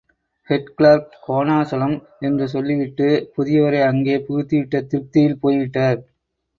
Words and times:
Head 0.49 0.71
clerk 0.75 1.11
Sonachalam... 1.19 1.95
என்று 2.19 2.47
சொல்லி 2.47 2.75
விட்டு, 2.75 3.07
புதியவரை 3.37 3.83
அங்கே 3.83 4.17
புகுத்திவிட்ட 4.19 4.85
திருப்தியில் 4.87 5.41
போய்விட்டார். 5.41 5.99